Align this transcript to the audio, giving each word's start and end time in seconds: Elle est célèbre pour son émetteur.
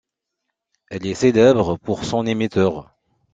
Elle 0.89 1.05
est 1.05 1.13
célèbre 1.13 1.77
pour 1.77 2.05
son 2.05 2.25
émetteur. 2.25 2.91